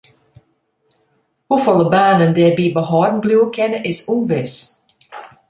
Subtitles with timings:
[1.47, 4.53] Hoefolle banen dêrby behâlden bliuwe kinne is ûnwis.